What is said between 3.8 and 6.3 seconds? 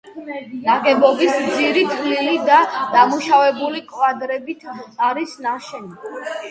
კვადრებით არის ნაშენი.